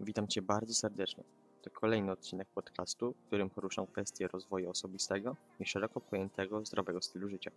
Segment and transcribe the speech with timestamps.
[0.00, 1.24] Witam Cię bardzo serdecznie.
[1.62, 7.28] To kolejny odcinek podcastu, w którym poruszam kwestie rozwoju osobistego i szeroko pojętego zdrowego stylu
[7.28, 7.50] życia.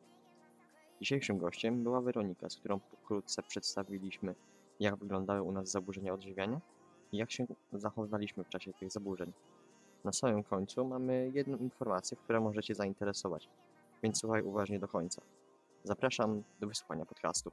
[1.01, 4.35] Dzisiejszym gościem była Weronika, z którą pokrótce przedstawiliśmy,
[4.79, 6.61] jak wyglądały u nas zaburzenia odżywiania
[7.11, 9.33] i jak się zachowywaliśmy w czasie tych zaburzeń.
[10.03, 13.49] Na samym końcu mamy jedną informację, która może Cię zainteresować,
[14.03, 15.21] więc słuchaj uważnie do końca.
[15.83, 17.51] Zapraszam do wysłuchania podcastu.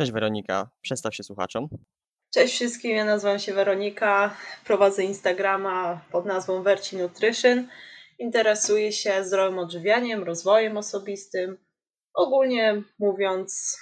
[0.00, 1.68] Cześć Weronika, przedstaw się słuchaczom.
[2.34, 7.68] Cześć wszystkim, ja nazywam się Weronika, prowadzę Instagrama pod nazwą Verci Nutrition.
[8.18, 11.58] Interesuję się zdrowym odżywianiem, rozwojem osobistym.
[12.14, 13.78] Ogólnie mówiąc,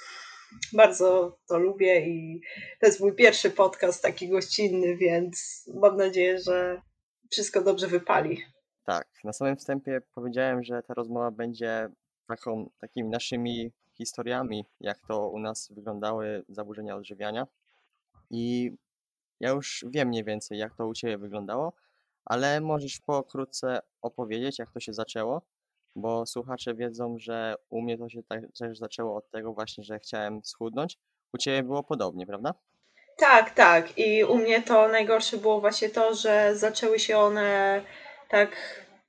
[0.73, 2.41] bardzo to lubię i
[2.81, 6.83] to jest mój pierwszy podcast taki gościnny, więc mam nadzieję, że
[7.31, 8.39] wszystko dobrze wypali.
[8.85, 11.89] Tak, na samym wstępie powiedziałem, że ta rozmowa będzie
[12.29, 17.47] taką, takimi naszymi historiami, jak to u nas wyglądały zaburzenia odżywiania.
[18.31, 18.73] I
[19.41, 21.73] ja już wiem mniej więcej, jak to u Ciebie wyglądało,
[22.25, 25.43] ale możesz pokrótce opowiedzieć, jak to się zaczęło,
[25.97, 29.99] bo słuchacze wiedzą, że u mnie to się tak, też zaczęło od tego właśnie, że
[29.99, 30.99] chciałem schudnąć.
[31.33, 32.55] U Ciebie było podobnie, prawda?
[33.19, 33.99] Tak, tak.
[33.99, 37.83] I u mnie to najgorsze było właśnie to, że zaczęły się one
[38.29, 38.51] tak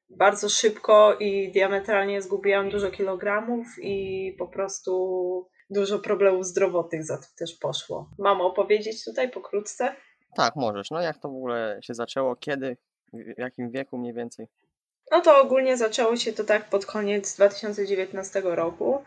[0.10, 7.26] bardzo szybko i diametralnie zgubiłam dużo kilogramów i po prostu dużo problemów zdrowotnych za to
[7.38, 8.10] też poszło.
[8.18, 9.96] Mam opowiedzieć tutaj pokrótce?
[10.36, 10.92] Tak, możesz.
[10.92, 12.36] No jak to w ogóle się zaczęło?
[12.36, 12.78] Kiedy?
[13.14, 14.48] W jakim wieku mniej więcej?
[15.12, 19.04] No to ogólnie zaczęło się to tak pod koniec 2019 roku.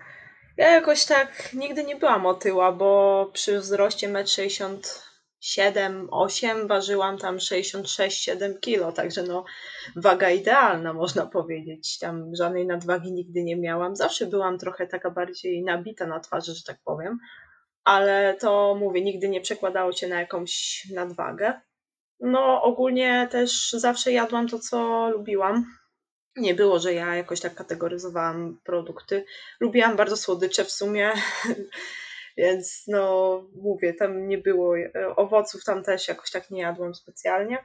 [0.57, 4.81] Ja jakoś tak nigdy nie byłam otyła, bo przy wzroście 1,60 m
[5.43, 9.45] 7, 8, ważyłam tam 66-7 kilo, także no
[9.97, 11.99] waga idealna można powiedzieć.
[11.99, 13.97] Tam żadnej nadwagi nigdy nie miałam.
[13.97, 17.19] Zawsze byłam trochę taka bardziej nabita na twarzy, że tak powiem,
[17.85, 21.61] ale to mówię, nigdy nie przekładało się na jakąś nadwagę.
[22.21, 25.65] No ogólnie też zawsze jadłam to, co lubiłam.
[26.37, 29.25] Nie było, że ja jakoś tak kategoryzowałam produkty.
[29.61, 31.13] Lubiłam bardzo słodycze w sumie.
[32.37, 37.65] Więc no mówię, tam nie było e, owoców, tam też jakoś tak nie jadłam specjalnie.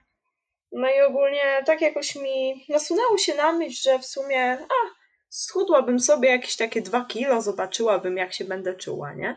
[0.71, 4.97] No i ogólnie tak jakoś mi nasunęło się na myśl, że w sumie a,
[5.29, 9.35] schudłabym sobie jakieś takie dwa kilo, zobaczyłabym jak się będę czuła, nie?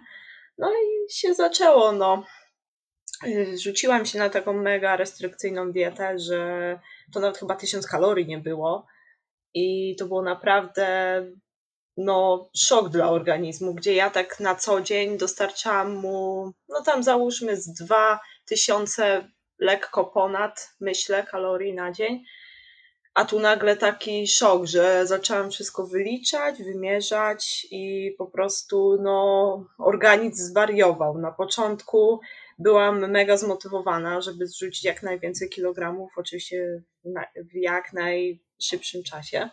[0.59, 2.25] No i się zaczęło, no.
[3.27, 6.79] Y, rzuciłam się na taką mega restrykcyjną dietę, że
[7.13, 8.87] to nawet chyba tysiąc kalorii nie było.
[9.55, 11.27] I to było naprawdę
[12.05, 17.57] no, szok dla organizmu, gdzie ja tak na co dzień dostarczałam mu, no tam załóżmy
[17.57, 19.29] z 2000
[19.59, 22.25] lekko ponad, myślę, kalorii na dzień.
[23.15, 30.45] A tu nagle taki szok, że zaczęłam wszystko wyliczać, wymierzać i po prostu no, organizm
[30.45, 31.19] zwariował.
[31.19, 32.21] Na początku
[32.59, 36.83] byłam mega zmotywowana, żeby zrzucić jak najwięcej kilogramów, oczywiście
[37.37, 39.51] w jak najszybszym czasie.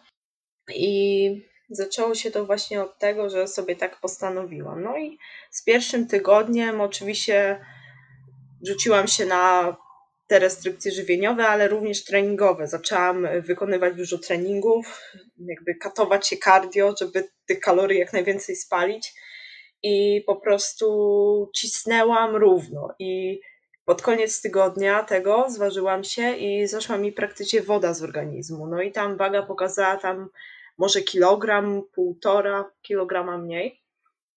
[0.76, 1.30] I
[1.70, 4.84] zaczęło się to właśnie od tego, że sobie tak postanowiłam.
[4.84, 5.18] No i
[5.52, 7.66] z pierwszym tygodniem oczywiście
[8.68, 9.76] rzuciłam się na
[10.28, 12.68] te restrykcje żywieniowe, ale również treningowe.
[12.68, 15.02] Zaczęłam wykonywać dużo treningów,
[15.40, 19.14] jakby katować się cardio, żeby tych kalorii jak najwięcej spalić
[19.84, 23.40] i po prostu cisnęłam równo i
[23.86, 28.68] pod koniec tygodnia tego zważyłam się i zaszła mi praktycznie woda z organizmu.
[28.68, 30.30] No i tam waga pokazała tam
[30.78, 33.82] może kilogram, półtora kilograma mniej,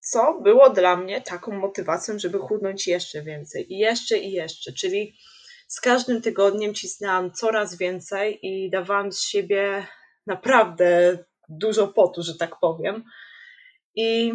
[0.00, 5.14] co było dla mnie taką motywacją, żeby chudnąć jeszcze więcej i jeszcze i jeszcze, czyli
[5.68, 9.86] z każdym tygodniem cisnęłam coraz więcej i dawałam z siebie
[10.26, 11.18] naprawdę
[11.48, 13.04] dużo potu, że tak powiem.
[13.94, 14.32] I,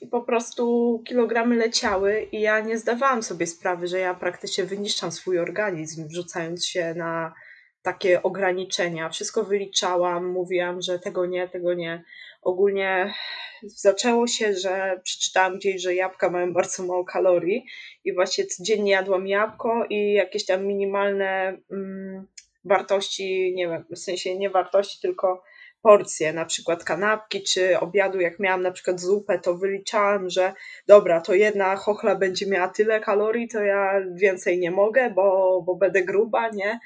[0.00, 5.12] I, po prostu kilogramy leciały i ja nie zdawałam sobie sprawy, że ja praktycznie wyniszczam
[5.12, 7.34] swój organizm, wrzucając się na
[7.82, 9.08] takie ograniczenia.
[9.08, 12.04] Wszystko wyliczałam, mówiłam, że tego nie, tego nie.
[12.42, 13.14] Ogólnie
[13.62, 17.66] zaczęło się, że przeczytałam gdzieś, że jabłka mają bardzo mało kalorii
[18.04, 22.26] i właśnie codziennie jadłam jabłko i jakieś tam minimalne mm,
[22.64, 25.42] wartości, nie wiem, w sensie nie wartości, tylko
[25.82, 30.52] porcje, na przykład kanapki czy obiadu, jak miałam na przykład zupę, to wyliczałam, że
[30.86, 35.74] dobra, to jedna chochla będzie miała tyle kalorii, to ja więcej nie mogę, bo, bo
[35.74, 36.80] będę gruba, nie?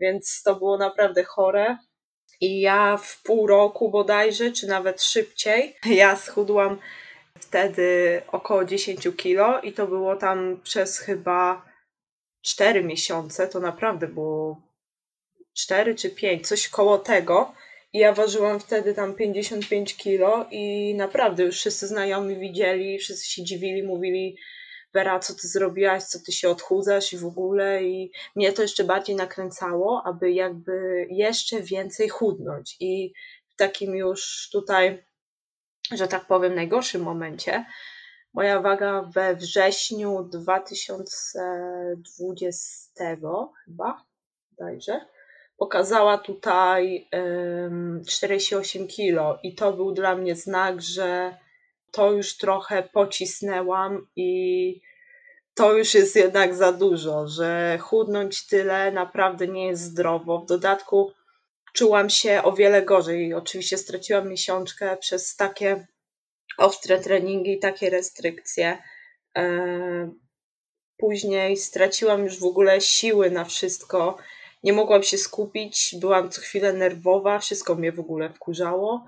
[0.00, 1.76] Więc to było naprawdę chore.
[2.40, 6.78] I ja w pół roku bodajże, czy nawet szybciej, ja schudłam
[7.38, 11.64] wtedy około 10 kilo i to było tam przez chyba
[12.42, 14.62] 4 miesiące, to naprawdę było
[15.56, 17.54] 4 czy 5, coś koło tego.
[17.92, 23.82] Ja ważyłam wtedy tam 55 kilo i naprawdę już wszyscy znajomi widzieli, wszyscy się dziwili,
[23.82, 24.36] mówili
[24.94, 27.84] Wera, co ty zrobiłaś, co ty się odchudzasz i w ogóle.
[27.84, 32.76] I mnie to jeszcze bardziej nakręcało, aby jakby jeszcze więcej chudnąć.
[32.80, 33.12] I
[33.48, 35.04] w takim już tutaj,
[35.92, 37.64] że tak powiem, najgorszym momencie
[38.34, 43.16] moja waga we wrześniu 2020
[43.64, 44.04] chyba,
[44.58, 45.00] dajże,
[45.56, 47.08] pokazała tutaj
[48.06, 49.38] 48 kilo.
[49.42, 51.36] I to był dla mnie znak, że
[51.94, 54.80] to już trochę pocisnęłam i
[55.54, 60.38] to już jest jednak za dużo, że chudnąć tyle naprawdę nie jest zdrowo.
[60.38, 61.12] W dodatku
[61.74, 63.34] czułam się o wiele gorzej.
[63.34, 65.86] Oczywiście straciłam miesiączkę przez takie
[66.58, 68.78] ostre treningi takie restrykcje.
[69.36, 70.10] E,
[70.96, 74.16] później straciłam już w ogóle siły na wszystko.
[74.62, 79.06] Nie mogłam się skupić, byłam co chwilę nerwowa, wszystko mnie w ogóle wkurzało.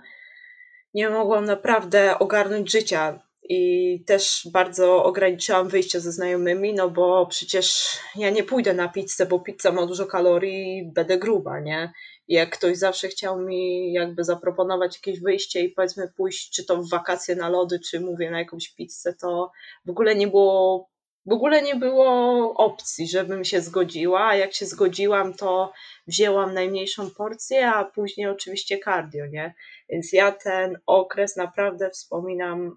[0.97, 7.99] Nie mogłam naprawdę ogarnąć życia i też bardzo ograniczyłam wyjście ze znajomymi, no bo przecież
[8.15, 11.93] ja nie pójdę na pizzę, bo pizza ma dużo kalorii i będę gruba, nie?
[12.29, 16.77] I jak ktoś zawsze chciał mi jakby zaproponować jakieś wyjście i powiedzmy pójść, czy to
[16.77, 19.51] w wakacje na lody, czy mówię na jakąś pizzę, to
[19.87, 20.89] w ogóle nie było
[21.27, 25.73] w ogóle nie było opcji, żebym się zgodziła, a jak się zgodziłam, to
[26.07, 29.55] wzięłam najmniejszą porcję, a później oczywiście cardio, nie?
[29.89, 32.77] Więc ja ten okres naprawdę wspominam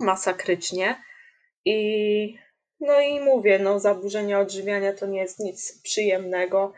[0.00, 1.02] masakrycznie
[1.64, 2.38] i
[2.80, 6.72] no i mówię, no zaburzenia odżywiania to nie jest nic przyjemnego.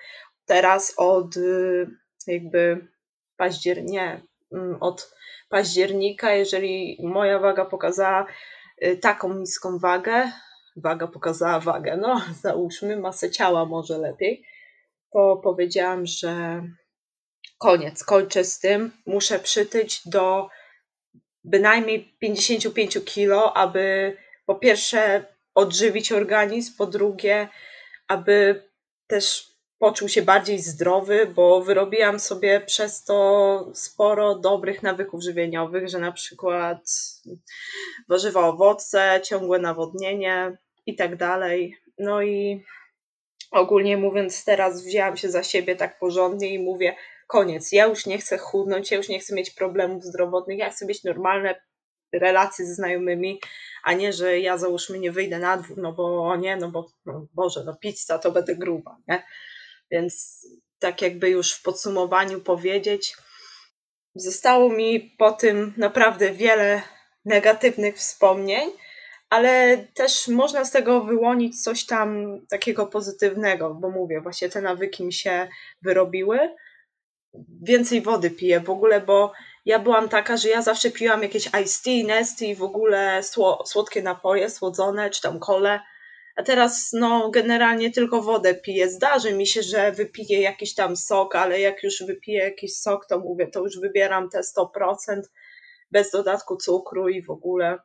[0.47, 1.87] Teraz od y,
[2.27, 2.89] jakby
[3.37, 4.21] października,
[4.53, 5.15] mm, od
[5.49, 8.27] października, jeżeli moja waga pokazała
[8.83, 10.31] y, taką niską wagę,
[10.77, 14.45] waga pokazała wagę, no załóżmy masę ciała może lepiej,
[15.13, 16.63] to powiedziałam, że
[17.59, 20.49] koniec, kończę z tym, muszę przytyć do
[21.45, 25.25] bynajmniej 55 kilo, aby po pierwsze
[25.55, 27.49] odżywić organizm, po drugie,
[28.09, 28.63] aby
[29.07, 35.99] też poczuł się bardziej zdrowy, bo wyrobiłam sobie przez to sporo dobrych nawyków żywieniowych, że
[35.99, 36.79] na przykład
[38.09, 41.77] warzywa, owoce, ciągłe nawodnienie i tak dalej.
[41.99, 42.65] No i
[43.51, 46.97] ogólnie mówiąc, teraz wzięłam się za siebie tak porządnie i mówię,
[47.27, 50.87] koniec, ja już nie chcę chudnąć, ja już nie chcę mieć problemów zdrowotnych, ja chcę
[50.87, 51.61] mieć normalne
[52.13, 53.41] relacje ze znajomymi,
[53.85, 57.27] a nie, że ja załóżmy nie wyjdę na dwór, no bo nie, no bo no
[57.35, 59.23] Boże, no pizza to będę gruba, nie?
[59.91, 60.43] Więc
[60.79, 63.17] tak jakby już w podsumowaniu powiedzieć,
[64.15, 66.83] zostało mi po tym naprawdę wiele
[67.25, 68.71] negatywnych wspomnień,
[69.31, 75.05] ale też można z tego wyłonić coś tam takiego pozytywnego, bo mówię, właśnie te nawyki
[75.05, 75.49] mi się
[75.83, 76.39] wyrobiły.
[77.63, 79.33] Więcej wody piję w ogóle, bo
[79.65, 83.21] ja byłam taka, że ja zawsze piłam jakieś iced tea, nesty w ogóle
[83.65, 85.81] słodkie napoje, słodzone, czy tam kole
[86.37, 88.91] a teraz no generalnie tylko wodę piję.
[88.91, 93.19] Zdarzy mi się, że wypiję jakiś tam sok, ale jak już wypiję jakiś sok, to
[93.19, 95.23] mówię, to już wybieram te 100%
[95.91, 97.79] bez dodatku cukru i w ogóle.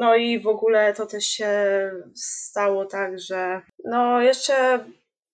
[0.00, 1.50] No i w ogóle to też się
[2.14, 4.84] stało tak, że no jeszcze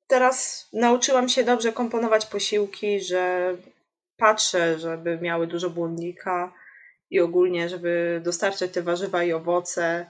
[0.07, 3.55] teraz nauczyłam się dobrze komponować posiłki, że
[4.17, 6.53] patrzę, żeby miały dużo błonnika
[7.11, 10.07] i ogólnie, żeby dostarczać te warzywa i owoce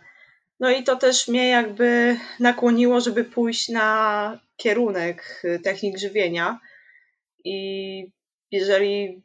[0.60, 6.60] no i to też mnie jakby nakłoniło, żeby pójść na kierunek technik żywienia.
[7.44, 8.12] I
[8.50, 9.22] jeżeli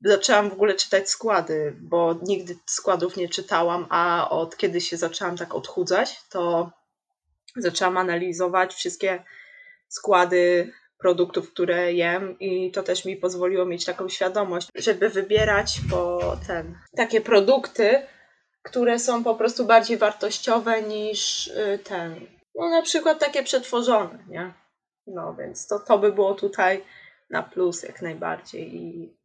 [0.00, 5.36] zaczęłam w ogóle czytać składy, bo nigdy składów nie czytałam, a od kiedy się zaczęłam
[5.36, 6.70] tak odchudzać, to
[7.56, 9.24] zaczęłam analizować wszystkie
[9.88, 16.36] składy produktów, które jem i to też mi pozwoliło mieć taką świadomość, żeby wybierać po
[16.46, 18.06] ten takie produkty,
[18.62, 22.26] które są po prostu bardziej wartościowe niż y, ten.
[22.54, 24.54] No na przykład takie przetworzone, nie?
[25.06, 26.84] No więc to, to by było tutaj
[27.30, 28.76] na plus jak najbardziej.
[28.76, 29.17] I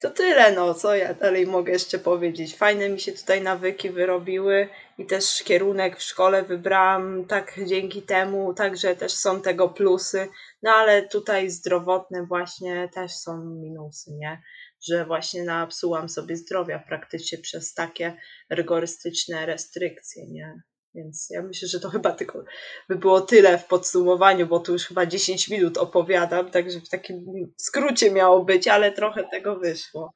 [0.00, 2.56] to tyle, no co ja dalej mogę jeszcze powiedzieć.
[2.56, 8.54] Fajne mi się tutaj nawyki wyrobiły i też kierunek w szkole wybrałam tak dzięki temu,
[8.54, 10.28] także też są tego plusy.
[10.62, 14.42] No ale tutaj zdrowotne właśnie też są minusy, nie?
[14.88, 18.16] że właśnie napsułam sobie zdrowia praktycznie przez takie
[18.50, 20.62] rygorystyczne restrykcje, nie?
[20.94, 22.44] Więc ja myślę, że to chyba tylko
[22.88, 27.24] by było tyle w podsumowaniu, bo tu już chyba 10 minut opowiadam, także w takim
[27.56, 30.12] skrócie miało być, ale trochę tego wyszło.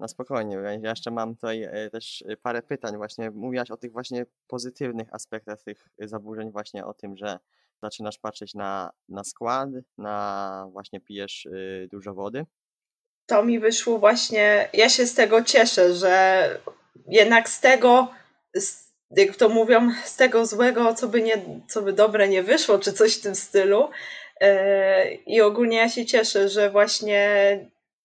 [0.00, 2.96] No spokojnie, ja jeszcze mam tutaj e, też parę pytań.
[2.96, 7.38] Właśnie mówiłaś o tych właśnie pozytywnych aspektach tych zaburzeń, właśnie o tym, że
[7.82, 9.68] zaczynasz patrzeć na, na skład,
[9.98, 12.46] na właśnie pijesz e, dużo wody.
[13.26, 16.48] to mi wyszło właśnie, ja się z tego cieszę, że
[17.08, 18.08] jednak z tego,
[19.10, 22.92] jak to mówią, z tego złego, co by, nie, co by dobre nie wyszło, czy
[22.92, 23.90] coś w tym stylu.
[24.40, 27.58] E, I ogólnie ja się cieszę, że właśnie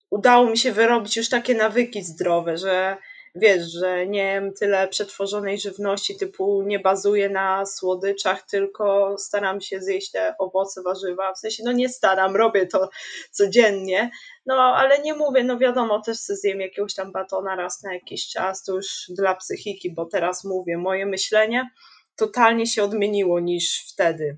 [0.09, 2.97] udało mi się wyrobić już takie nawyki zdrowe, że
[3.35, 9.81] wiesz, że nie jem tyle przetworzonej żywności, typu nie bazuję na słodyczach, tylko staram się
[9.81, 11.33] zjeść te owoce, warzywa.
[11.33, 12.89] W sensie, no nie staram, robię to
[13.31, 14.11] codziennie,
[14.45, 18.63] no ale nie mówię, no wiadomo, też zjem jakiegoś tam batona raz na jakiś czas,
[18.63, 21.69] to już dla psychiki, bo teraz mówię, moje myślenie
[22.15, 24.37] totalnie się odmieniło niż wtedy.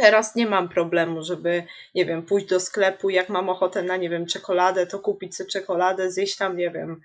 [0.00, 4.10] Teraz nie mam problemu, żeby, nie wiem, pójść do sklepu, jak mam ochotę na, nie
[4.10, 7.00] wiem, czekoladę, to kupić sobie czekoladę, zjeść tam, nie wiem,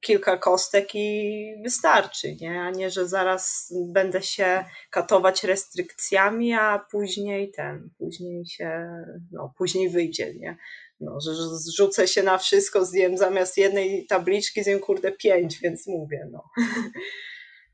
[0.00, 2.60] kilka kostek i wystarczy, nie?
[2.60, 8.88] A nie, że zaraz będę się katować restrykcjami, a później ten, później się,
[9.32, 10.56] no, później wyjdzie, nie?
[11.00, 16.28] No, że zrzucę się na wszystko, zjem zamiast jednej tabliczki, zjem kurde pięć, więc mówię,
[16.30, 16.44] no.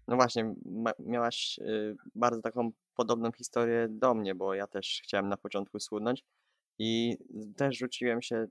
[0.08, 0.54] No właśnie,
[0.98, 6.24] miałaś y, bardzo taką podobną historię do mnie, bo ja też chciałem na początku schudnąć
[6.78, 7.16] i
[7.56, 8.46] też rzuciłem się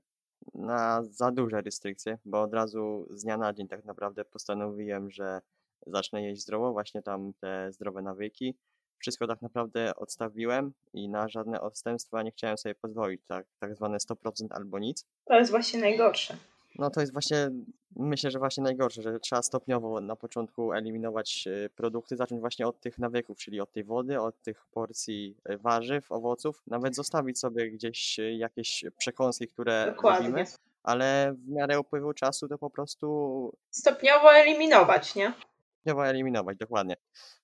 [0.54, 5.42] na za duże restrykcje, bo od razu z dnia na dzień tak naprawdę postanowiłem, że
[5.88, 8.58] zacznę jeść zdrowo, właśnie tam te zdrowe nawyki.
[9.00, 13.98] Wszystko tak naprawdę odstawiłem i na żadne odstępstwa nie chciałem sobie pozwolić, tak, tak zwane
[13.98, 15.06] 100% albo nic.
[15.26, 16.38] To jest właśnie najgorsze.
[16.78, 17.50] No to jest właśnie,
[17.96, 22.80] myślę, że właśnie najgorsze, że trzeba stopniowo na początku eliminować e, produkty, zacząć właśnie od
[22.80, 27.72] tych nawyków, czyli od tej wody, od tych porcji e, warzyw, owoców, nawet zostawić sobie
[27.72, 30.30] gdzieś e, jakieś przekąski, które Dokładnie.
[30.30, 30.46] lubimy,
[30.84, 33.58] ale w miarę upływu czasu to po prostu...
[33.70, 35.34] Stopniowo eliminować, nie?
[35.76, 36.96] Stopniowo eliminować, dokładnie.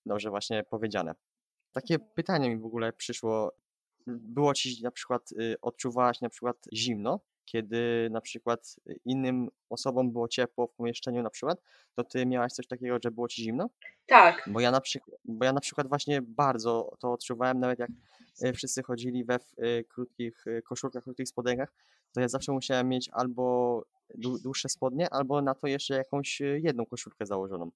[0.05, 1.15] Dobrze właśnie powiedziane.
[1.71, 3.51] Takie pytanie mi w ogóle przyszło.
[4.07, 5.29] Było ci na przykład,
[5.61, 11.61] odczuwałaś na przykład zimno kiedy na przykład innym osobom było ciepło w pomieszczeniu na przykład,
[11.95, 13.69] to ty miałaś coś takiego, że było ci zimno?
[14.07, 14.43] Tak.
[14.47, 17.89] Bo ja na przykład, bo ja na przykład właśnie bardzo to odczuwałem, nawet jak
[18.41, 21.73] e, wszyscy chodzili we e, krótkich e, koszulkach, krótkich spodenkach,
[22.13, 23.83] to ja zawsze musiałem mieć albo
[24.15, 27.71] dłuższe spodnie, albo na to jeszcze jakąś jedną koszulkę założoną.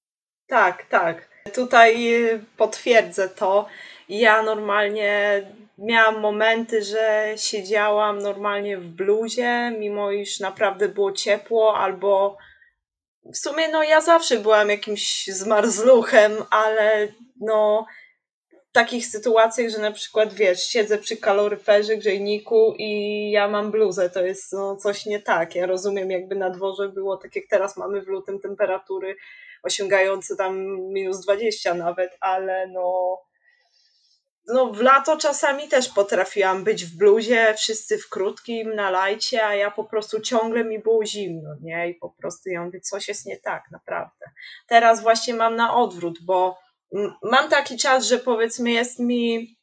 [0.47, 1.29] Tak, tak.
[1.53, 2.19] Tutaj
[2.57, 3.67] potwierdzę to.
[4.09, 5.41] Ja normalnie
[5.77, 12.37] miałam momenty, że siedziałam normalnie w bluzie, mimo iż naprawdę było ciepło, albo
[13.33, 17.07] w sumie no ja zawsze byłam jakimś zmarzluchem, ale
[17.41, 17.85] no
[18.77, 24.23] takich sytuacjach, że na przykład wiesz, siedzę przy kaloryferze, grzejniku i ja mam bluzę, to
[24.23, 25.55] jest no, coś nie tak.
[25.55, 29.15] Ja rozumiem, jakby na dworze było tak jak teraz mamy w lutym temperatury
[29.63, 33.17] osiągające tam minus 20 nawet, ale no
[34.47, 39.55] no w lato czasami też potrafiłam być w bluzie, wszyscy w krótkim, na lajcie, a
[39.55, 41.89] ja po prostu ciągle mi było zimno, nie?
[41.89, 44.25] I po prostu ja mówię, coś jest nie tak, naprawdę.
[44.67, 46.66] Teraz właśnie mam na odwrót, bo
[47.23, 49.57] mam taki czas, że powiedzmy jest mi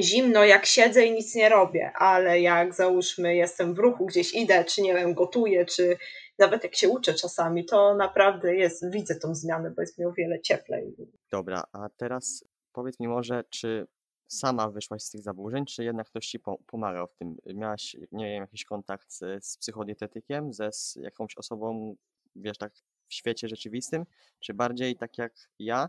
[0.00, 4.64] zimno, jak siedzę i nic nie robię, ale jak załóżmy jestem w ruchu, gdzieś idę,
[4.64, 5.96] czy nie wiem, gotuję, czy
[6.38, 10.12] nawet jak się uczę czasami, to naprawdę jest, widzę tą zmianę, bo jest mi o
[10.12, 10.96] wiele cieplej.
[11.30, 13.86] Dobra, a teraz powiedz mi może, czy
[14.28, 17.36] sama wyszłaś z tych zaburzeń, czy jednak ktoś ci pomagał w tym?
[17.54, 21.96] Miałaś, nie wiem, jakiś kontakt z, z psychodietetykiem, ze z jakąś osobą,
[22.36, 22.72] wiesz, tak
[23.08, 24.06] w świecie rzeczywistym,
[24.40, 25.88] czy bardziej tak jak ja,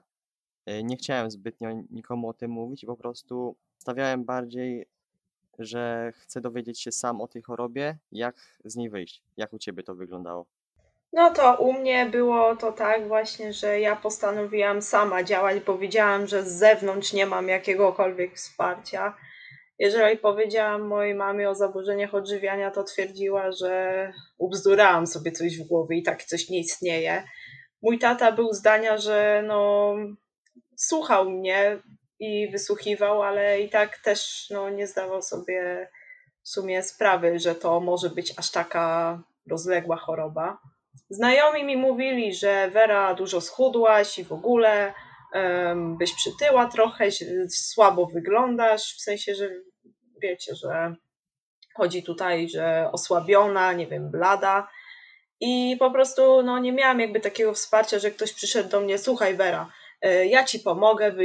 [0.83, 4.85] nie chciałem zbytnio nikomu o tym mówić, po prostu stawiałem bardziej,
[5.59, 9.21] że chcę dowiedzieć się sam o tej chorobie, jak z niej wyjść.
[9.37, 10.45] Jak u ciebie to wyglądało?
[11.13, 16.27] No to u mnie było to tak właśnie, że ja postanowiłam sama działać, bo wiedziałam,
[16.27, 19.17] że z zewnątrz nie mam jakiegokolwiek wsparcia.
[19.79, 25.97] Jeżeli powiedziałam mojej mamie o zaburzeniach odżywiania, to twierdziła, że ubzdurałam sobie coś w głowie
[25.97, 27.23] i tak coś nie istnieje.
[27.81, 29.95] Mój tata był zdania, że no,
[30.87, 31.79] słuchał mnie
[32.19, 35.89] i wysłuchiwał, ale i tak też no, nie zdawał sobie
[36.43, 40.57] w sumie sprawy, że to może być aż taka rozległa choroba.
[41.09, 44.93] Znajomi mi mówili, że Wera dużo schudłaś i w ogóle
[45.33, 47.09] um, byś przytyła trochę,
[47.49, 49.49] słabo wyglądasz, w sensie, że
[50.21, 50.95] wiecie, że
[51.75, 54.67] chodzi tutaj, że osłabiona, nie wiem, blada.
[55.39, 59.35] I po prostu no, nie miałam jakby takiego wsparcia, że ktoś przyszedł do mnie, słuchaj
[59.35, 59.71] Wera,
[60.25, 61.15] ja ci pomogę,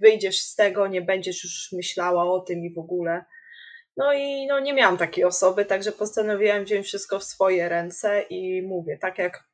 [0.00, 3.24] wyjdziesz z tego, nie będziesz już myślała o tym i w ogóle.
[3.96, 8.62] No i no, nie miałam takiej osoby, także postanowiłam wziąć wszystko w swoje ręce i
[8.62, 9.44] mówię, tak jak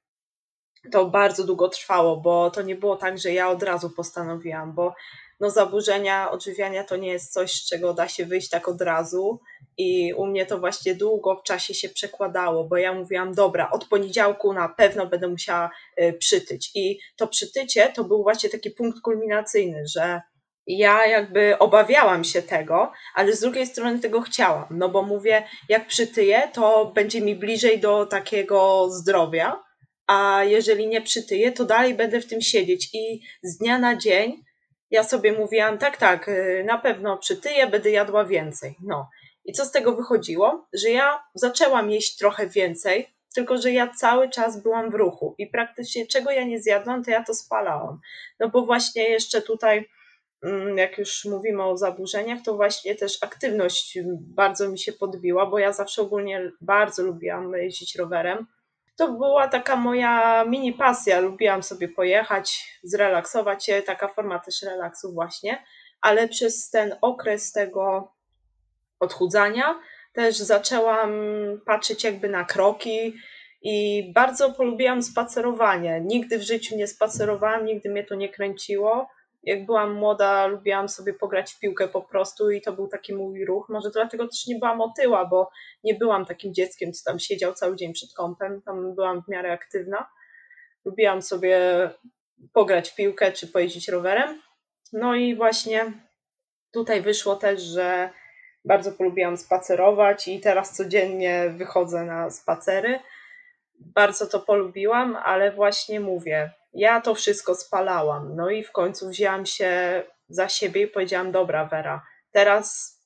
[0.93, 4.95] to bardzo długo trwało, bo to nie było tak, że ja od razu postanowiłam, bo
[5.41, 9.41] no, zaburzenia odżywiania to nie jest coś, z czego da się wyjść tak od razu
[9.79, 13.85] I u mnie to właśnie długo w czasie się przekładało, bo ja mówiłam, dobra, od
[13.89, 15.71] poniedziałku na pewno będę musiała
[16.03, 16.71] y, przytyć.
[16.75, 20.21] I to przytycie to był właśnie taki punkt kulminacyjny, że
[20.67, 25.87] ja jakby obawiałam się tego, ale z drugiej strony tego chciałam, no bo mówię, jak
[25.87, 29.63] przytyję, to będzie mi bliżej do takiego zdrowia,
[30.07, 34.45] a jeżeli nie przytyję, to dalej będę w tym siedzieć i z dnia na dzień
[34.91, 38.77] ja sobie mówiłam, tak, tak, y, na pewno przytyję, będę jadła więcej.
[38.83, 39.09] No.
[39.45, 40.69] I co z tego wychodziło?
[40.73, 45.47] Że ja zaczęłam jeść trochę więcej, tylko że ja cały czas byłam w ruchu i
[45.47, 48.01] praktycznie czego ja nie zjadłam, to ja to spalałam.
[48.41, 49.89] No bo właśnie jeszcze tutaj
[50.45, 55.59] Mm, jak już mówimy o zaburzeniach, to właśnie też aktywność bardzo mi się podbiła, bo
[55.59, 58.47] ja zawsze ogólnie bardzo lubiłam jeździć rowerem.
[58.97, 61.21] To była taka moja mini pasja.
[61.21, 65.65] Lubiłam sobie pojechać, zrelaksować się, taka forma też relaksu właśnie,
[66.01, 68.13] ale przez ten okres tego
[69.05, 69.81] odchudzania
[70.13, 71.11] też zaczęłam
[71.67, 73.15] patrzeć jakby na kroki
[73.63, 76.01] i bardzo polubiłam spacerowanie.
[76.05, 79.09] Nigdy w życiu nie spacerowałam, nigdy mnie to nie kręciło
[79.47, 83.45] jak byłam młoda, lubiłam sobie pograć w piłkę po prostu i to był taki mój
[83.45, 83.69] ruch.
[83.69, 85.51] Może dlatego też nie byłam otyła, bo
[85.85, 88.63] nie byłam takim dzieckiem, co tam siedział cały dzień przed kąpem.
[88.63, 90.07] Tam byłam w miarę aktywna.
[90.85, 91.59] Lubiłam sobie
[92.53, 94.43] pograć w piłkę czy pojeździć rowerem.
[94.93, 95.93] No i właśnie
[96.73, 98.11] tutaj wyszło też, że
[98.65, 103.01] bardzo polubiłam spacerować i teraz codziennie wychodzę na spacery.
[103.81, 108.37] Bardzo to polubiłam, ale właśnie mówię, ja to wszystko spalałam.
[108.37, 112.99] No i w końcu wzięłam się za siebie i powiedziałam: Dobra, Wera, teraz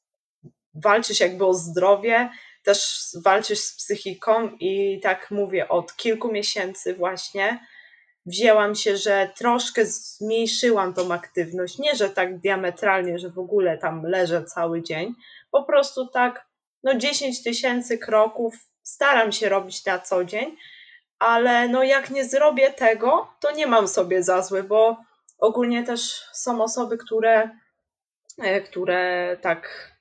[0.74, 2.30] walczysz jakby o zdrowie,
[2.64, 7.66] też walczysz z psychiką, i tak mówię, od kilku miesięcy właśnie
[8.26, 11.78] wzięłam się, że troszkę zmniejszyłam tą aktywność.
[11.78, 15.14] Nie, że tak diametralnie, że w ogóle tam leżę cały dzień,
[15.50, 16.46] po prostu tak,
[16.82, 20.56] no 10 tysięcy kroków staram się robić na co dzień
[21.18, 24.96] ale no jak nie zrobię tego, to nie mam sobie za złe, bo
[25.38, 27.50] ogólnie też są osoby, które,
[28.38, 29.92] e, które tak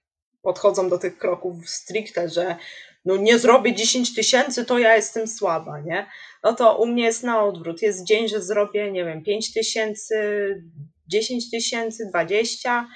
[0.42, 2.56] podchodzą do tych kroków stricte, że
[3.06, 6.06] no nie zrobię 10 tysięcy, to ja jestem słaba, nie?
[6.44, 7.82] No to u mnie jest na odwrót.
[7.82, 10.16] Jest dzień, że zrobię, nie wiem, 5 tysięcy,
[11.08, 12.88] 10 tysięcy, 20,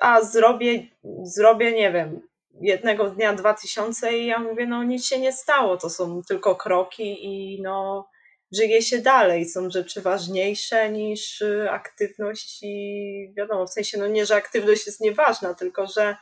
[0.00, 0.86] a zrobię,
[1.22, 2.20] zrobię, nie wiem,
[2.60, 7.24] jednego dnia 2000 i ja mówię, no nic się nie stało, to są tylko kroki
[7.24, 8.08] i no
[8.56, 14.26] żyje się dalej, są rzeczy ważniejsze niż y, aktywność i wiadomo, w sensie no nie,
[14.26, 16.16] że aktywność jest nieważna, tylko że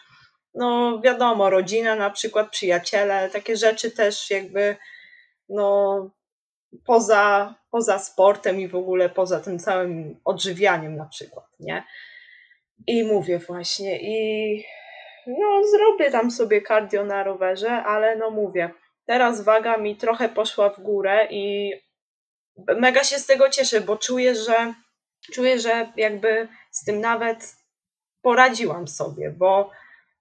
[0.55, 4.77] no wiadomo, rodzina na przykład, przyjaciele, takie rzeczy też jakby
[5.49, 6.11] no
[6.87, 11.85] poza, poza sportem i w ogóle poza tym całym odżywianiem na przykład, nie?
[12.87, 14.65] I mówię właśnie i
[15.27, 18.71] no zrobię tam sobie cardio na rowerze, ale no mówię,
[19.07, 21.73] teraz waga mi trochę poszła w górę i
[22.77, 24.75] mega się z tego cieszę, bo czuję, że
[25.33, 27.57] czuję, że jakby z tym nawet
[28.23, 29.71] poradziłam sobie, bo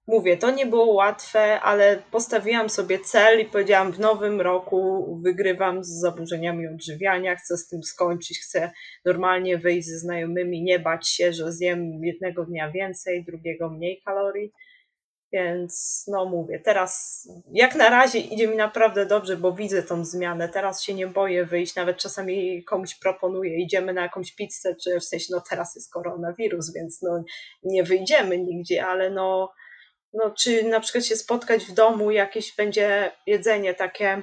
[0.06, 5.84] mówię, to nie było łatwe, ale postawiłam sobie cel i powiedziałam, w nowym roku wygrywam
[5.84, 8.70] z zaburzeniami odżywiania, chcę z tym skończyć, chcę
[9.04, 14.52] normalnie wyjść ze znajomymi, nie bać się, że zjem jednego dnia więcej, drugiego mniej kalorii.
[15.32, 20.48] Więc no mówię, teraz jak na razie idzie mi naprawdę dobrze, bo widzę tą zmianę.
[20.48, 25.04] Teraz się nie boję wyjść, nawet czasami komuś proponuję, idziemy na jakąś pizzę, czy w
[25.04, 27.24] sensie, no teraz jest koronawirus, więc no
[27.62, 29.52] nie wyjdziemy nigdzie, ale no,
[30.12, 34.22] no czy na przykład się spotkać w domu, jakieś będzie jedzenie takie,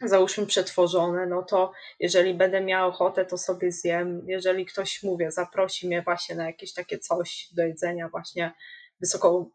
[0.00, 4.22] załóżmy przetworzone, no to jeżeli będę miała ochotę, to sobie zjem.
[4.26, 8.52] Jeżeli ktoś, mówię, zaprosi mnie właśnie na jakieś takie coś do jedzenia, właśnie
[9.00, 9.50] wysoko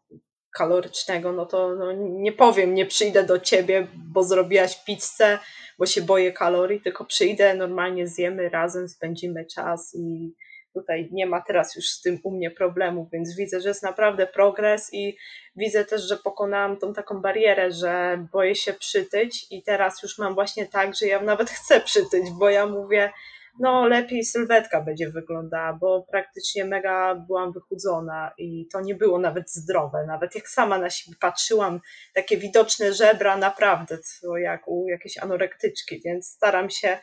[0.54, 5.38] kalorycznego, no to no, nie powiem, nie przyjdę do ciebie, bo zrobiłaś pizzę,
[5.78, 10.34] bo się boję kalorii, tylko przyjdę, normalnie zjemy razem, spędzimy czas i
[10.74, 14.26] tutaj nie ma teraz już z tym u mnie problemu, więc widzę, że jest naprawdę
[14.26, 15.16] progres i
[15.56, 20.34] widzę też, że pokonałam tą taką barierę, że boję się przytyć i teraz już mam
[20.34, 23.12] właśnie tak, że ja nawet chcę przytyć, bo ja mówię,
[23.58, 29.50] no lepiej sylwetka będzie wyglądała, bo praktycznie mega byłam wychudzona i to nie było nawet
[29.50, 30.04] zdrowe.
[30.06, 31.80] Nawet jak sama na siebie patrzyłam,
[32.14, 36.98] takie widoczne żebra, naprawdę to jak u jakiejś anorektyczki, więc staram się,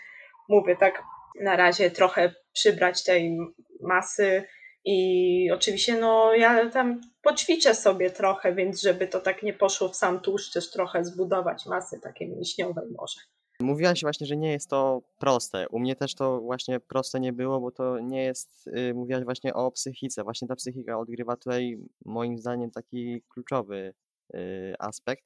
[0.49, 1.03] mówię tak,
[1.39, 3.37] na razie trochę przybrać tej
[3.81, 4.43] masy
[4.85, 9.95] i oczywiście no ja tam poćwiczę sobie trochę, więc żeby to tak nie poszło w
[9.95, 13.19] sam tłuszcz, też trochę zbudować masy takiej mięśniowej może.
[13.59, 15.69] Mówiłaś właśnie, że nie jest to proste.
[15.69, 19.53] U mnie też to właśnie proste nie było, bo to nie jest, yy, mówiłaś właśnie
[19.53, 20.23] o psychice.
[20.23, 23.93] Właśnie ta psychika odgrywa tutaj moim zdaniem taki kluczowy
[24.35, 25.23] y, aspekt.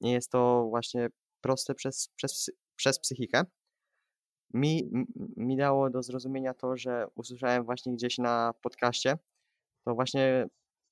[0.00, 1.08] Nie jest to właśnie
[1.40, 3.42] proste przez, przez, przez psychikę.
[4.54, 4.90] Mi,
[5.36, 9.18] mi dało do zrozumienia to, że usłyszałem właśnie gdzieś na podcaście,
[9.84, 10.46] to właśnie,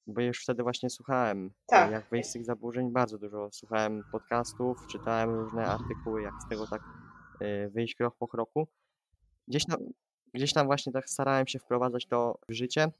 [0.06, 1.90] bo już wtedy właśnie słuchałem, y, Tak.
[1.92, 6.66] jak wyjść z tych zaburzeń, bardzo dużo słuchałem podcastów, czytałem różne artykuły, jak z tego
[6.66, 6.82] tak
[7.42, 8.68] y, wyjść krok po kroku.
[9.48, 9.78] Gdzieś tam,
[10.34, 12.90] gdzieś tam właśnie tak starałem się wprowadzać to w życie,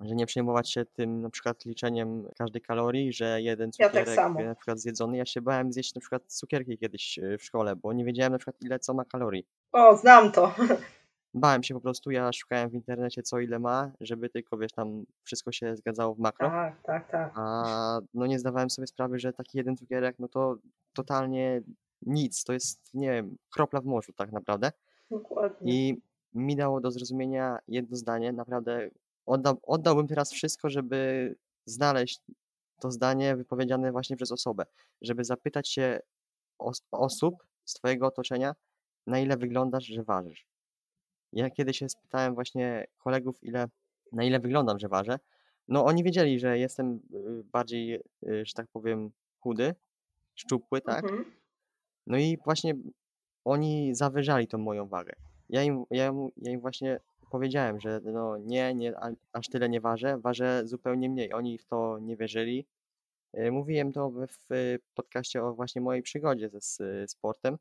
[0.00, 4.40] że nie przejmować się tym na przykład liczeniem każdej kalorii, że jeden Ja tak cukierek
[4.40, 5.16] y, na przykład zjedzony.
[5.16, 8.56] Ja się bałem zjeść na przykład cukierki kiedyś w szkole, bo nie wiedziałem na przykład
[8.60, 9.46] ile co ma kalorii.
[9.72, 10.54] O, znam to.
[11.34, 15.04] Bałem się po prostu, ja szukałem w internecie co ile ma, żeby tylko wiesz tam
[15.22, 16.48] wszystko się zgadzało w makro.
[16.48, 17.32] Tak, tak, tak.
[17.34, 20.56] A no nie zdawałem sobie sprawy, że taki jeden cukierek, no to
[20.92, 21.62] totalnie
[22.02, 24.72] nic, to jest, nie wiem, kropla w morzu tak naprawdę.
[25.10, 25.72] Dokładnie.
[25.72, 26.02] I
[26.34, 28.90] mi dało do zrozumienia jedno zdanie, naprawdę
[29.26, 31.34] odda, oddałbym teraz wszystko, żeby
[31.66, 32.20] znaleźć
[32.80, 34.64] to zdanie wypowiedziane właśnie przez osobę,
[35.02, 36.00] żeby zapytać się
[36.58, 38.54] os osób z twojego otoczenia,
[39.06, 40.46] na ile wyglądasz, że ważysz.
[41.32, 43.66] Ja kiedyś się spytałem właśnie kolegów, ile,
[44.12, 45.18] na ile wyglądam, że ważę.
[45.68, 49.10] No oni wiedzieli, że jestem y, bardziej, y, że tak powiem,
[49.40, 49.74] chudy,
[50.34, 51.04] szczupły, tak?
[51.04, 51.24] Mhm.
[52.06, 52.74] No i właśnie
[53.44, 55.12] oni zawyżali tą moją wagę.
[55.48, 58.94] Ja im, ja, im- ja im właśnie powiedziałem, że no nie, nie,
[59.32, 61.32] aż tyle nie ważę, ważę zupełnie mniej.
[61.32, 62.66] Oni w to nie wierzyli.
[63.38, 64.46] Y, Mówiłem to w,
[64.94, 67.58] podcaście o właśnie mojej przygodzie ze sportem.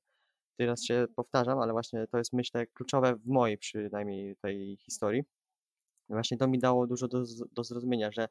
[0.59, 5.23] Teraz się powtarzam, ale właśnie to jest myślę kluczowe w mojej przynajmniej tej historii.
[6.09, 8.27] Właśnie to mi dało dużo do, do zrozumienia, że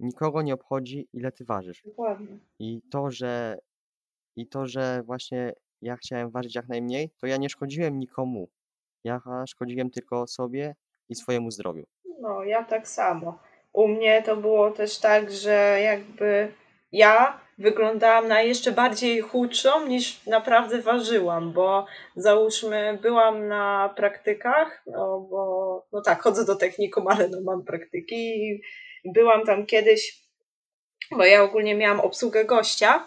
[0.00, 1.82] nikogo nie obchodzi, ile ty ważysz.
[1.86, 2.38] Dokładnie.
[2.58, 3.58] I to, że
[4.36, 5.52] i to, że właśnie
[5.82, 8.48] ja chciałem ważyć jak najmniej, to ja nie szkodziłem nikomu.
[9.04, 10.76] Ja szkodziłem tylko sobie
[11.08, 11.86] i swojemu zdrowiu.
[12.20, 13.38] No, ja tak samo.
[13.72, 16.52] U mnie to było też tak, że jakby
[16.92, 25.20] ja wyglądałam na jeszcze bardziej chudszą niż naprawdę ważyłam, bo załóżmy byłam na praktykach, no
[25.30, 28.62] bo no tak, chodzę do technikum, ale no mam praktyki i
[29.04, 30.22] byłam tam kiedyś,
[31.10, 33.04] bo ja ogólnie miałam obsługę gościa,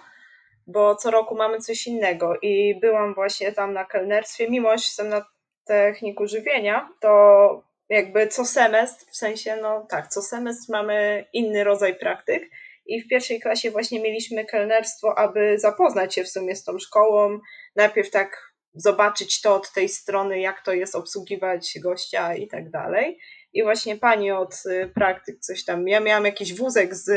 [0.68, 5.10] bo co roku mamy coś innego i byłam właśnie tam na kelnerstwie, mimo że jestem
[5.10, 5.26] na
[5.66, 11.96] techniku żywienia, to jakby co semestr, w sensie, no tak, co semestr mamy inny rodzaj
[11.96, 12.50] praktyk
[12.86, 17.40] i w pierwszej klasie właśnie mieliśmy kelnerstwo, aby zapoznać się w sumie z tą szkołą,
[17.76, 23.20] najpierw tak zobaczyć to od tej strony, jak to jest obsługiwać gościa i tak dalej.
[23.54, 27.10] I właśnie pani od y, praktyk coś tam, ja miałam jakiś wózek z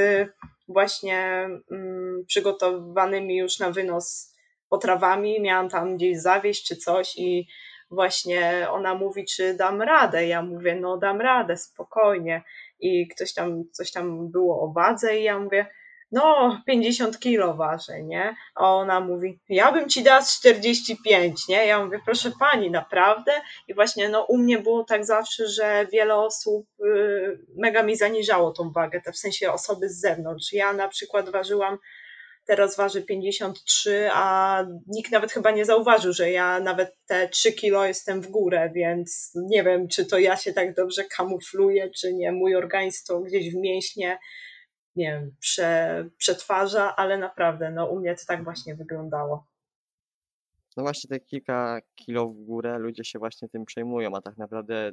[0.69, 4.35] właśnie mm, przygotowanymi już na wynos
[4.69, 7.47] potrawami, miałam tam gdzieś zawieźć czy coś i
[7.91, 10.27] właśnie ona mówi, czy dam radę.
[10.27, 12.43] Ja mówię, no dam radę, spokojnie.
[12.81, 15.67] I ktoś tam, coś tam było o wadze i ja mówię,
[16.13, 18.37] no 50 kilo ważę, nie?
[18.55, 21.67] A ona mówi, ja bym ci dała z 45, nie?
[21.67, 23.33] Ja mówię, proszę pani, naprawdę?
[23.69, 28.51] I właśnie no u mnie było tak zawsze, że wiele osób y, mega mi zaniżało
[28.51, 30.53] tą wagę, to w sensie osoby z zewnątrz.
[30.53, 31.79] Ja na przykład ważyłam
[32.47, 37.87] teraz waży 53, a nikt nawet chyba nie zauważył, że ja nawet te 3 kilo
[37.87, 42.33] jestem w górę, więc nie wiem, czy to ja się tak dobrze kamufluję, czy nie.
[42.33, 44.19] Mój organizm to gdzieś w mięśnie,
[44.97, 49.47] nie wiem, prze, przetwarza, ale naprawdę, no u mnie to tak właśnie wyglądało.
[50.77, 54.93] No właśnie te kilka kilo w górę ludzie się właśnie tym przejmują, a tak naprawdę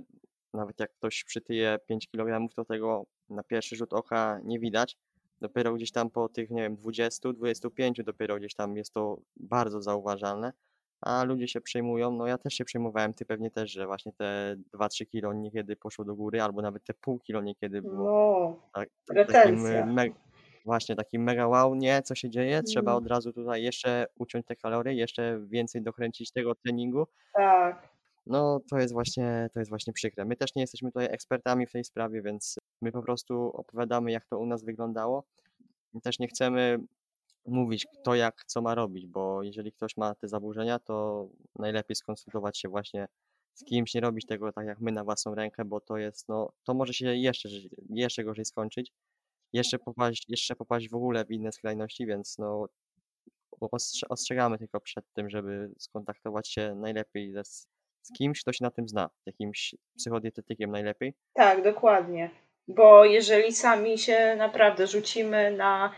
[0.53, 4.97] nawet jak ktoś przytyje 5 kg, to tego na pierwszy rzut oka nie widać.
[5.43, 9.81] Dopiero gdzieś tam po tych, nie wiem, 20, 25 dopiero gdzieś tam jest to bardzo
[9.81, 10.53] zauważalne,
[11.01, 12.11] a ludzie się przejmują.
[12.11, 16.05] No ja też się przejmowałem, ty pewnie też, że właśnie te 2-3 kilo niekiedy poszło
[16.05, 19.65] do góry, albo nawet te pół kilo niekiedy było No, tak, tak, takim
[20.65, 22.63] właśnie takim mega wow, nie, co się dzieje?
[22.63, 23.03] Trzeba Mm.
[23.03, 27.07] od razu tutaj jeszcze uciąć te kalorie, jeszcze więcej dokręcić tego treningu.
[27.33, 27.89] tak,
[28.25, 30.25] No to jest właśnie, to jest właśnie przykre.
[30.25, 34.25] My też nie jesteśmy tutaj ekspertami w tej sprawie, więc my po prostu opowiadamy, jak
[34.25, 35.23] to u nas wyglądało.
[35.93, 36.79] I też nie chcemy
[37.45, 41.27] mówić, kto jak co ma robić, bo jeżeli ktoś ma te zaburzenia, to
[41.59, 43.07] najlepiej skonsultować się właśnie
[43.53, 46.51] z kimś, nie robić tego tak jak my na własną rękę, bo to jest, no,
[46.63, 47.49] to może się jeszcze,
[47.89, 48.91] jeszcze gorzej skończyć,
[49.53, 52.67] jeszcze popaść, jeszcze popaść w ogóle w inne skrajności, więc no,
[53.61, 57.43] ostrze- ostrzegamy tylko przed tym, żeby skontaktować się najlepiej ze,
[58.03, 61.13] z kimś, kto się na tym zna, jakimś psychodietetykiem najlepiej.
[61.33, 62.29] tak, dokładnie.
[62.67, 65.93] Bo jeżeli sami się naprawdę rzucimy na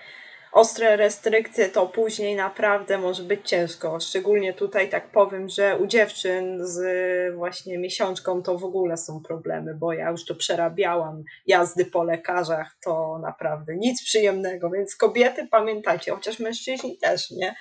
[0.55, 3.99] ostre restrykcje, to później naprawdę może być ciężko.
[3.99, 9.73] Szczególnie tutaj tak powiem, że u dziewczyn z właśnie miesiączką to w ogóle są problemy,
[9.73, 11.23] bo ja już to przerabiałam.
[11.47, 17.55] Jazdy po lekarzach to naprawdę nic przyjemnego, więc kobiety pamiętajcie, chociaż mężczyźni też, nie?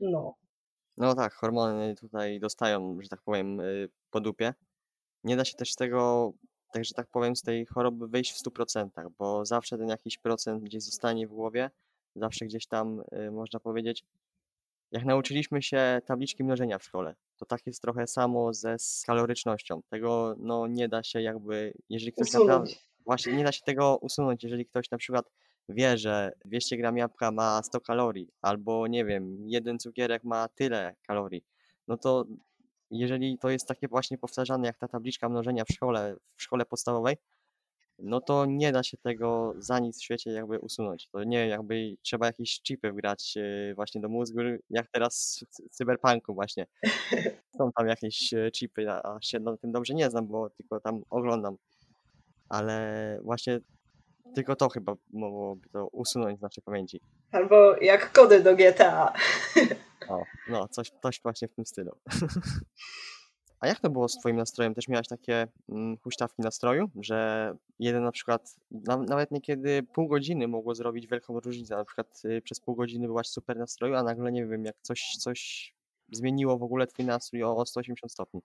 [0.00, 0.34] No.
[1.00, 4.54] No tak, hormony tutaj dostają, że tak powiem, y, po dupie.
[5.24, 6.32] Nie da się też z tego,
[6.72, 10.64] tak że tak powiem, z tej choroby wyjść w 100%, bo zawsze ten jakiś procent
[10.64, 11.70] gdzieś zostanie w głowie,
[12.16, 14.04] zawsze gdzieś tam, y, można powiedzieć,
[14.92, 19.82] jak nauczyliśmy się tabliczki mnożenia w szkole, to tak jest trochę samo ze z kalorycznością.
[19.88, 22.90] Tego no nie da się jakby, jeżeli ktoś naprawdę, Usunąć.
[23.04, 25.30] właśnie nie da się tego usunąć, jeżeli ktoś na przykład
[25.68, 30.94] wie, że 200 gram jabłka ma 100 kalorii, albo nie wiem, jeden cukierek ma tyle
[31.06, 31.44] kalorii,
[31.88, 32.24] no to
[32.90, 37.16] jeżeli to jest takie właśnie powtarzane jak ta tabliczka mnożenia w szkole, w szkole podstawowej,
[38.02, 41.08] no to nie da się tego za nic w świecie jakby usunąć.
[41.08, 45.68] To nie jakby trzeba jakieś chipy wgrać yy, właśnie do mózgu, jak teraz w cy-
[45.70, 46.66] cyberpunku właśnie.
[47.58, 51.02] Są tam jakieś e, chipy, a się na tym dobrze nie znam, bo tylko tam
[51.10, 51.56] oglądam.
[52.48, 53.60] Ale właśnie
[54.34, 57.00] tylko to chyba mogłoby to usunąć z naszej pamięci.
[57.32, 59.12] Albo jak kody do GTA.
[60.08, 61.92] O, no, coś, coś właśnie w tym stylu.
[63.60, 64.74] A jak to było z twoim nastrojem?
[64.74, 70.48] Też miałaś takie mm, huśtawki nastroju, że jeden na przykład, na, nawet niekiedy pół godziny
[70.48, 71.76] mogło zrobić wielką różnicę.
[71.76, 75.16] Na przykład y, przez pół godziny byłaś super nastroju, a nagle nie wiem, jak coś,
[75.18, 75.72] coś
[76.12, 78.40] zmieniło w ogóle twój nastrój o 180 stopni.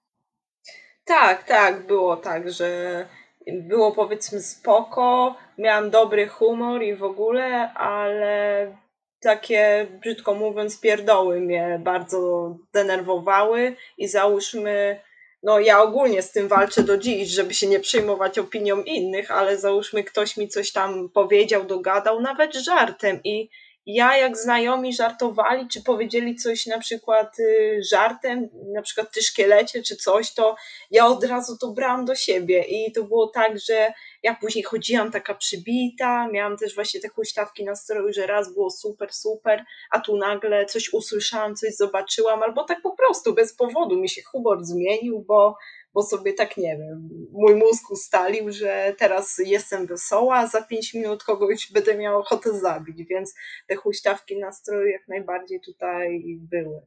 [1.06, 3.08] Tak, tak, było tak, że
[3.54, 8.76] było powiedzmy spoko, miałam dobry humor i w ogóle, ale
[9.20, 15.00] takie, brzydko mówiąc, pierdoły mnie bardzo denerwowały i załóżmy,
[15.44, 19.58] no ja ogólnie z tym walczę do dziś, żeby się nie przejmować opinią innych, ale
[19.58, 23.50] załóżmy ktoś mi coś tam powiedział, dogadał, nawet żartem i
[23.86, 29.84] ja jak znajomi żartowali, czy powiedzieli coś na przykład y, żartem, na przykład ty szkielecie,
[29.84, 30.56] czy coś, to
[30.92, 32.64] ja od razu to brałam do siebie.
[32.64, 33.94] I to było tak, że
[34.24, 39.14] ja później chodziłam taka przybita, miałam też właśnie te huśtawki nastroju, że raz było super,
[39.14, 44.10] super, a tu nagle coś usłyszałam, coś zobaczyłam, albo tak po prostu bez powodu mi
[44.10, 45.58] się humor zmienił, bo,
[45.96, 50.94] bo sobie tak nie wiem, mój mózg ustalił, że teraz jestem wesoła, a za pięć
[50.94, 53.36] minut kogoś będę miała ochotę zabić, więc
[53.68, 56.82] te huśtawki nastroju jak najbardziej tutaj były.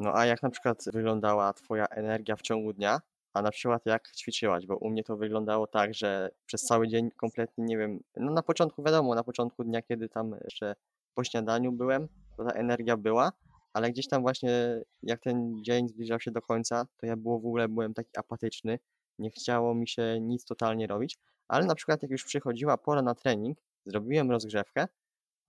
[0.00, 3.00] No a jak na przykład wyglądała twoja energia w ciągu dnia,
[3.32, 4.66] a na przykład jak ćwiczyłaś?
[4.66, 8.42] Bo u mnie to wyglądało tak, że przez cały dzień kompletnie nie wiem, no na
[8.42, 10.74] początku wiadomo, na początku dnia, kiedy tam jeszcze
[11.14, 13.32] po śniadaniu byłem, to ta energia była,
[13.72, 17.46] ale gdzieś tam właśnie jak ten dzień zbliżał się do końca, to ja było w
[17.46, 18.78] ogóle byłem taki apatyczny,
[19.18, 23.14] nie chciało mi się nic totalnie robić, ale na przykład jak już przychodziła pora na
[23.14, 24.88] trening, zrobiłem rozgrzewkę,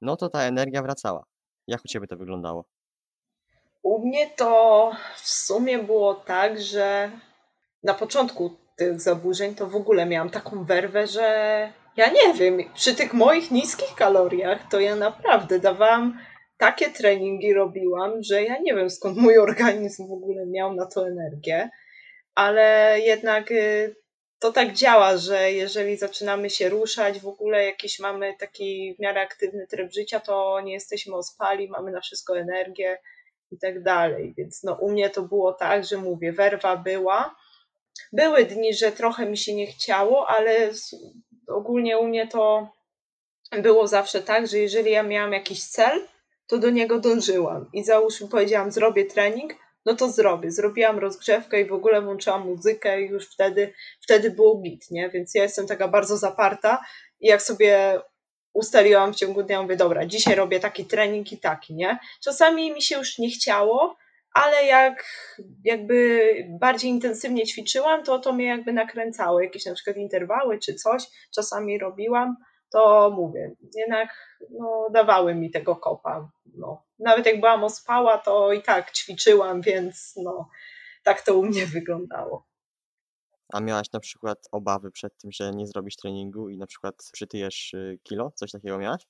[0.01, 1.25] no to ta energia wracała.
[1.67, 2.65] Jak u ciebie to wyglądało?
[3.83, 7.11] U mnie to w sumie było tak, że
[7.83, 11.23] na początku tych zaburzeń to w ogóle miałam taką werwę, że
[11.97, 16.19] ja nie wiem, przy tych moich niskich kaloriach to ja naprawdę dawałam
[16.57, 21.07] takie treningi robiłam, że ja nie wiem skąd mój organizm w ogóle miał na to
[21.07, 21.69] energię,
[22.35, 23.95] ale jednak y,
[24.39, 29.21] to tak działa, że jeżeli zaczynamy się ruszać, w ogóle jakiś mamy taki w miarę
[29.21, 32.97] aktywny tryb życia, to nie jesteśmy ospali, mamy na wszystko energię
[33.51, 34.33] i tak dalej.
[34.37, 37.35] Więc no, u mnie to było tak, że mówię, werwa była.
[38.13, 40.71] Były dni, że trochę mi się nie chciało, ale
[41.47, 42.67] ogólnie u mnie to
[43.51, 46.07] było zawsze tak, że jeżeli ja miałam jakiś cel,
[46.47, 47.69] to do niego dążyłam.
[47.73, 49.53] I załóżmy, powiedziałam, zrobię trening,
[49.85, 50.51] no to zrobię.
[50.51, 55.09] Zrobiłam rozgrzewkę i w ogóle włączyłam muzykę i już wtedy, wtedy było git, nie?
[55.09, 56.81] Więc ja jestem taka bardzo zaparta
[57.19, 57.99] i jak sobie
[58.53, 61.97] ustaliłam w ciągu dnia, mówię, dobra, dzisiaj robię taki trening i taki, nie?
[62.23, 63.97] Czasami mi się już nie chciało,
[64.33, 65.05] ale jak
[65.63, 71.03] jakby bardziej intensywnie ćwiczyłam, to to mnie jakby nakręcało, jakieś na przykład interwały czy coś,
[71.35, 72.35] czasami robiłam,
[72.73, 76.31] to mówię, jednak no, dawały mi tego kopa.
[76.45, 76.83] No.
[76.99, 80.49] Nawet jak byłam ospała, to i tak ćwiczyłam, więc no,
[81.03, 82.47] tak to u mnie wyglądało.
[83.53, 87.73] A miałaś na przykład obawy przed tym, że nie zrobisz treningu i na przykład przytyjesz
[87.73, 88.31] y, kilo?
[88.35, 89.07] Coś takiego miałaś?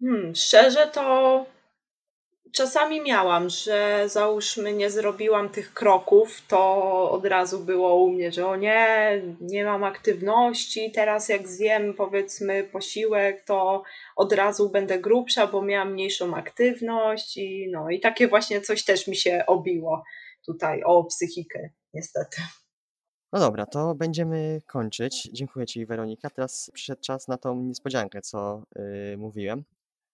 [0.00, 1.46] Hmm, szczerze to
[2.52, 8.46] czasami miałam, że załóżmy nie zrobiłam tych kroków, to od razu było u mnie, że
[8.46, 13.82] o nie, nie mam aktywności, teraz jak zjem powiedzmy posiłek, to
[14.16, 19.06] od razu będę grubsza, bo miałam mniejszą aktywność i no i takie właśnie coś też
[19.06, 20.02] mi się obiło
[20.46, 22.42] tutaj o psychikę niestety.
[23.32, 25.30] No dobra, to będziemy kończyć.
[25.32, 26.30] Dziękuję Ci, Weronika.
[26.30, 28.62] Teraz przyszedł czas na tą niespodziankę, co
[29.12, 29.64] y, mówiłem.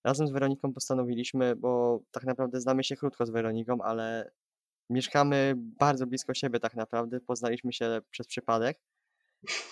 [0.07, 4.31] Razem z Weroniką postanowiliśmy, bo tak naprawdę znamy się krótko z Weroniką, ale
[4.90, 8.81] mieszkamy bardzo blisko siebie tak naprawdę, poznaliśmy się przez przypadek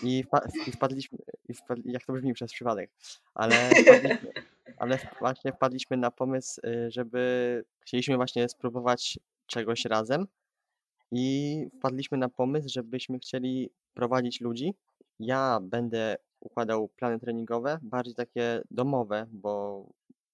[0.03, 1.19] i, wpa- i wpadliśmy,
[1.49, 2.91] i wpad- jak to brzmi przez przypadek,
[3.35, 4.33] ale wpadliśmy,
[4.79, 10.27] ale właśnie wpadliśmy na pomysł, y, żeby chcieliśmy właśnie spróbować czegoś razem
[11.13, 14.75] i wpadliśmy na pomysł, żebyśmy chcieli prowadzić ludzi.
[15.19, 19.85] Ja będę układał plany treningowe, bardziej takie domowe, bo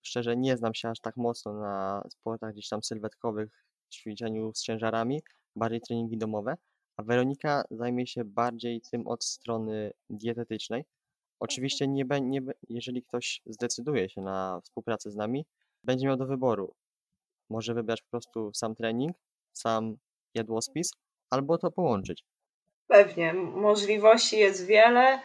[0.02, 5.22] szczerze nie znam się aż tak mocno na sportach gdzieś tam sylwetkowych, ćwiczeniu z ciężarami,
[5.56, 6.56] bardziej treningi domowe,
[6.96, 10.84] a Weronika zajmie się bardziej tym od strony dietetycznej.
[11.40, 15.46] Oczywiście nie, nie, jeżeli ktoś zdecyduje się na współpracę z nami,
[15.84, 16.74] będzie miał do wyboru.
[17.50, 19.16] Może wybrać po prostu sam trening,
[19.52, 19.96] sam
[20.34, 20.90] jadłospis,
[21.30, 22.24] albo to połączyć.
[22.86, 25.20] Pewnie, możliwości jest wiele.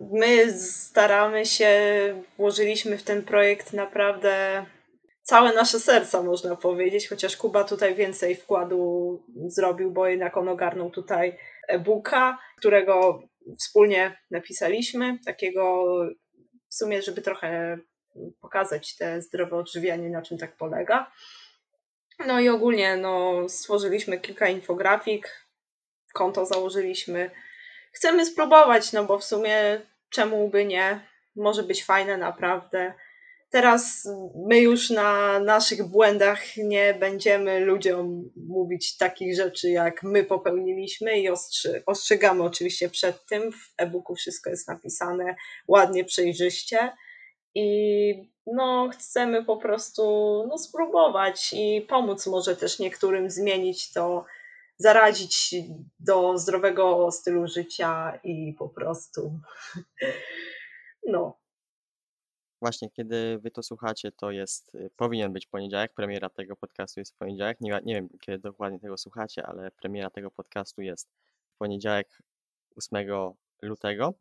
[0.00, 1.70] My staramy się,
[2.36, 4.64] włożyliśmy w ten projekt naprawdę
[5.22, 10.90] całe nasze serca, można powiedzieć, chociaż Kuba tutaj więcej wkładu zrobił, bo jednak on ogarnął
[10.90, 13.22] tutaj e-booka, którego
[13.58, 15.86] wspólnie napisaliśmy, takiego
[16.68, 17.78] w sumie, żeby trochę
[18.40, 21.12] pokazać te zdrowe odżywianie, na czym tak polega.
[22.26, 25.46] No i ogólnie no, stworzyliśmy kilka infografik,
[26.14, 27.30] konto założyliśmy.
[27.96, 29.80] Chcemy spróbować, no bo w sumie
[30.10, 31.00] czemu by nie?
[31.36, 32.92] Może być fajne naprawdę.
[33.50, 34.08] Teraz
[34.48, 41.30] my już na naszych błędach nie będziemy ludziom mówić takich rzeczy, jak my popełniliśmy i
[41.30, 43.52] ostrzy- ostrzegamy oczywiście przed tym.
[43.52, 45.36] W e-booku wszystko jest napisane
[45.68, 46.92] ładnie, przejrzyście.
[47.54, 50.02] I no, chcemy po prostu
[50.48, 54.24] no, spróbować i pomóc może też niektórym zmienić to,
[54.78, 55.54] zarazić
[55.98, 59.40] do zdrowego stylu życia i po prostu
[61.06, 61.38] no,
[62.60, 67.14] Właśnie kiedy wy to słuchacie, to jest, y, powinien być poniedziałek, premiera tego podcastu jest
[67.14, 67.60] w poniedziałek.
[67.60, 71.08] Nie, nie wiem, kiedy dokładnie tego słuchacie, ale premiera tego podcastu jest
[71.54, 72.22] w poniedziałek
[72.76, 73.08] 8
[73.62, 74.14] lutego,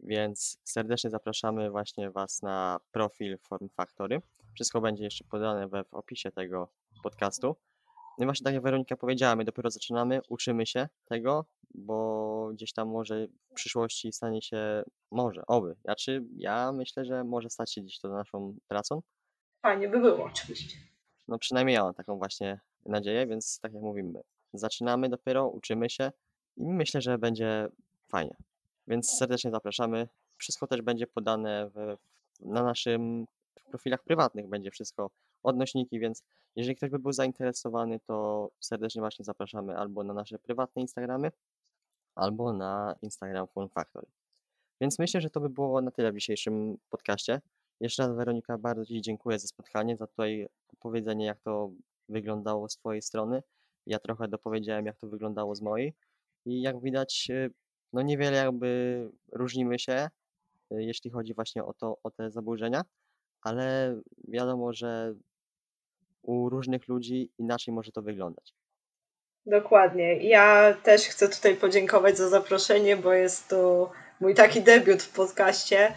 [0.00, 4.22] więc serdecznie zapraszamy właśnie was na profil Form Factory.
[4.54, 6.68] Wszystko będzie jeszcze podane we w opisie tego
[7.02, 7.56] podcastu.
[8.18, 12.72] No i właśnie tak jak Weronika powiedziała, my dopiero zaczynamy, uczymy się tego, bo gdzieś
[12.72, 15.76] tam może w przyszłości stanie się, może, oby.
[15.84, 19.02] Znaczy, ja myślę, że może stać się gdzieś to naszą pracą.
[19.62, 20.76] fajnie by było oczywiście.
[21.28, 24.20] No przynajmniej ja mam taką właśnie nadzieję, więc tak jak mówimy,
[24.52, 26.12] zaczynamy dopiero, uczymy się
[26.56, 27.68] i myślę, że będzie
[28.08, 28.36] fajnie.
[28.86, 30.08] Więc serdecznie zapraszamy.
[30.36, 31.96] Wszystko też będzie podane w,
[32.40, 33.26] na naszym
[33.70, 35.10] profilach prywatnych, będzie wszystko
[35.46, 36.22] odnośniki, więc
[36.56, 41.30] jeżeli ktoś by był zainteresowany, to serdecznie właśnie zapraszamy albo na nasze prywatne Instagramy,
[42.14, 44.06] albo na Instagram Fun Factory.
[44.80, 47.40] Więc myślę, że to by było na tyle w dzisiejszym podcaście.
[47.80, 51.70] Jeszcze raz Weronika, bardzo Ci dziękuję za spotkanie, za tutaj opowiedzenie, jak to
[52.08, 53.42] wyglądało z Twojej strony.
[53.86, 55.94] Ja trochę dopowiedziałem, jak to wyglądało z mojej.
[56.44, 57.50] I jak widać, y,
[57.92, 60.08] no niewiele jakby różnimy się,
[60.72, 62.82] y, jeśli chodzi właśnie o to, o te zaburzenia,
[63.42, 63.96] ale
[64.28, 65.14] wiadomo, że
[66.26, 68.54] u różnych ludzi inaczej może to wyglądać.
[69.46, 70.28] Dokładnie.
[70.28, 75.92] Ja też chcę tutaj podziękować za zaproszenie, bo jest to mój taki debiut w podcaście.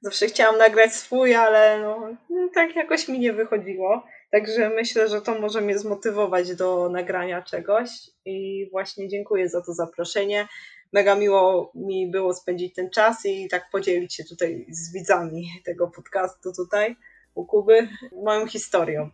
[0.00, 4.02] Zawsze chciałam nagrać swój, ale no, no, tak jakoś mi nie wychodziło.
[4.30, 7.90] Także myślę, że to może mnie zmotywować do nagrania czegoś.
[8.24, 10.48] I właśnie dziękuję za to zaproszenie.
[10.92, 15.88] Mega miło mi było spędzić ten czas i tak podzielić się tutaj z widzami tego
[15.88, 16.96] podcastu tutaj
[17.34, 17.88] u Kuby
[18.24, 19.10] moją historią.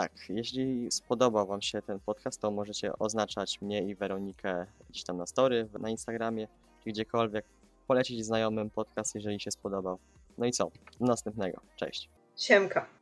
[0.00, 5.16] Tak, jeśli spodobał Wam się ten podcast, to możecie oznaczać mnie i Weronikę gdzieś tam
[5.16, 6.48] na story, na Instagramie,
[6.84, 7.44] czy gdziekolwiek.
[7.86, 9.98] Polecić znajomym podcast, jeżeli się spodobał.
[10.38, 10.70] No i co?
[11.00, 11.60] Do następnego.
[11.76, 12.08] Cześć.
[12.36, 12.99] Siemka.